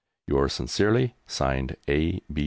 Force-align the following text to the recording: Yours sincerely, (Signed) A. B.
Yours 0.27 0.51
sincerely, 0.53 1.15
(Signed) 1.27 1.75
A. 1.87 2.21
B. 2.33 2.39